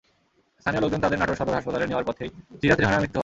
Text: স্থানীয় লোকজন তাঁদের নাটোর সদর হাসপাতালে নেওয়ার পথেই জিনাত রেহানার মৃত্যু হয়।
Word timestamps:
স্থানীয় 0.61 0.81
লোকজন 0.83 0.99
তাঁদের 1.01 1.19
নাটোর 1.19 1.37
সদর 1.37 1.57
হাসপাতালে 1.57 1.85
নেওয়ার 1.87 2.07
পথেই 2.07 2.29
জিনাত 2.61 2.79
রেহানার 2.79 3.01
মৃত্যু 3.01 3.11
হয়। 3.11 3.19